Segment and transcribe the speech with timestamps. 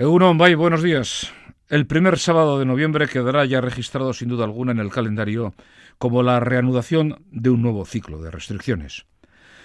[0.00, 1.32] Egunon, Bay, buenos días.
[1.68, 5.54] El primer sábado de noviembre quedará ya registrado sin duda alguna en el calendario
[5.98, 9.06] como la reanudación de un nuevo ciclo de restricciones.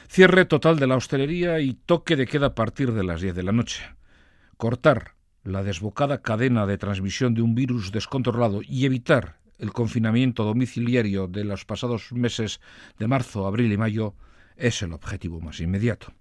[0.08, 3.44] Cierre total de la hostelería y toque de queda a partir de las 10 de
[3.44, 3.84] la noche.
[4.58, 11.28] Cortar la desbocada cadena de transmisión de un virus descontrolado y evitar el confinamiento domiciliario
[11.28, 12.60] de los pasados meses
[12.98, 14.16] de marzo, abril y mayo
[14.56, 16.12] es el objetivo más inmediato.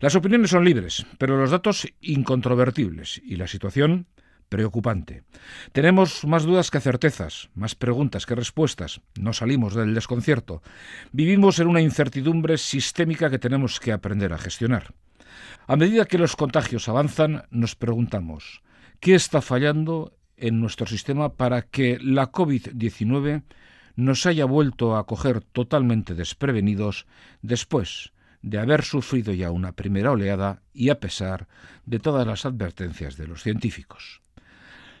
[0.00, 4.06] Las opiniones son libres, pero los datos incontrovertibles y la situación
[4.48, 5.22] preocupante.
[5.72, 9.00] Tenemos más dudas que certezas, más preguntas que respuestas.
[9.18, 10.62] No salimos del desconcierto.
[11.12, 14.94] Vivimos en una incertidumbre sistémica que tenemos que aprender a gestionar.
[15.66, 18.62] A medida que los contagios avanzan, nos preguntamos,
[18.98, 23.44] ¿qué está fallando en nuestro sistema para que la COVID-19
[23.96, 27.06] nos haya vuelto a coger totalmente desprevenidos
[27.42, 28.12] después
[28.42, 31.48] de haber sufrido ya una primera oleada y a pesar
[31.84, 34.22] de todas las advertencias de los científicos.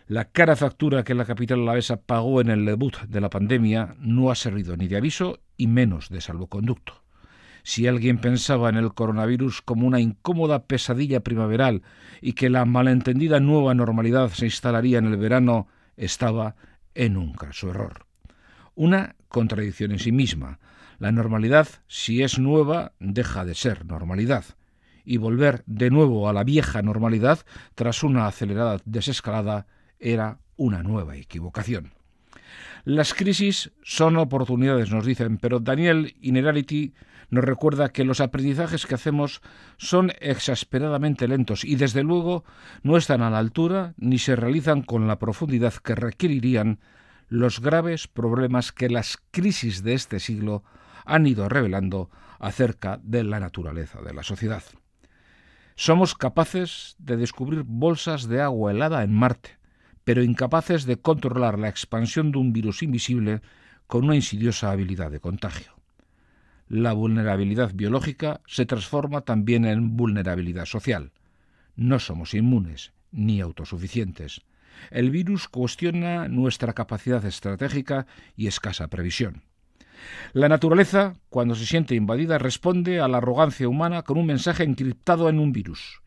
[0.06, 4.30] La cara factura que la capital alavesa pagó en el debut de la pandemia no
[4.30, 7.04] ha servido ni de aviso y menos de salvoconducto.
[7.62, 11.82] Si alguien pensaba en el coronavirus como una incómoda pesadilla primaveral
[12.20, 16.56] y que la malentendida nueva normalidad se instalaría en el verano, estaba
[16.94, 18.09] en un caso error.
[18.74, 20.58] Una contradicción en sí misma,
[20.98, 24.44] la normalidad, si es nueva, deja de ser normalidad.
[25.04, 27.40] Y volver de nuevo a la vieja normalidad,
[27.74, 29.66] tras una acelerada desescalada,
[29.98, 31.92] era una nueva equivocación.
[32.84, 36.94] Las crisis son oportunidades, nos dicen, pero Daniel Inerality
[37.30, 39.40] nos recuerda que los aprendizajes que hacemos
[39.76, 42.44] son exasperadamente lentos y desde luego
[42.82, 46.80] no están a la altura ni se realizan con la profundidad que requerirían
[47.30, 50.64] los graves problemas que las crisis de este siglo
[51.06, 54.64] han ido revelando acerca de la naturaleza de la sociedad.
[55.76, 59.58] Somos capaces de descubrir bolsas de agua helada en Marte,
[60.02, 63.42] pero incapaces de controlar la expansión de un virus invisible
[63.86, 65.72] con una insidiosa habilidad de contagio.
[66.68, 71.12] La vulnerabilidad biológica se transforma también en vulnerabilidad social.
[71.76, 74.42] No somos inmunes ni autosuficientes.
[74.90, 79.42] El virus cuestiona nuestra capacidad estratégica y escasa previsión.
[80.32, 85.28] La naturaleza, cuando se siente invadida, responde a la arrogancia humana con un mensaje encriptado
[85.28, 86.00] en un virus.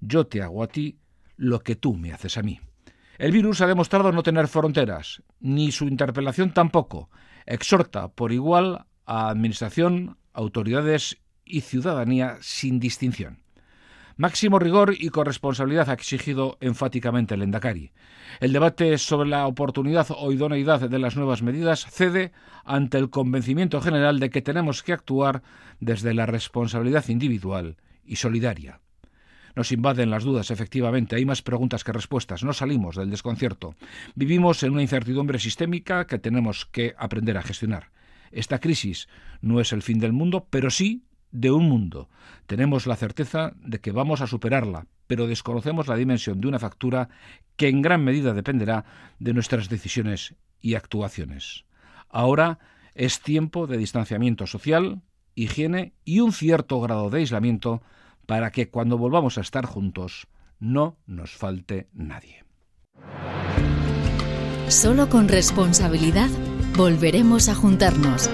[0.00, 0.98] Yo te hago a ti
[1.36, 2.60] lo que tú me haces a mí.
[3.18, 7.10] El virus ha demostrado no tener fronteras, ni su interpelación tampoco.
[7.46, 13.42] Exhorta por igual a administración, autoridades y ciudadanía sin distinción.
[14.18, 17.92] Máximo rigor y corresponsabilidad ha exigido enfáticamente el Endacari.
[18.40, 22.32] El debate sobre la oportunidad o idoneidad de las nuevas medidas cede
[22.64, 25.44] ante el convencimiento general de que tenemos que actuar
[25.78, 28.80] desde la responsabilidad individual y solidaria.
[29.54, 33.76] Nos invaden las dudas, efectivamente, hay más preguntas que respuestas, no salimos del desconcierto.
[34.16, 37.92] Vivimos en una incertidumbre sistémica que tenemos que aprender a gestionar.
[38.32, 39.08] Esta crisis
[39.42, 42.08] no es el fin del mundo, pero sí de un mundo.
[42.46, 47.08] Tenemos la certeza de que vamos a superarla, pero desconocemos la dimensión de una factura
[47.56, 48.84] que en gran medida dependerá
[49.18, 51.64] de nuestras decisiones y actuaciones.
[52.08, 52.58] Ahora
[52.94, 55.02] es tiempo de distanciamiento social,
[55.34, 57.82] higiene y un cierto grado de aislamiento
[58.26, 60.26] para que cuando volvamos a estar juntos
[60.58, 62.44] no nos falte nadie.
[64.68, 66.28] Solo con responsabilidad
[66.76, 68.28] volveremos a juntarnos.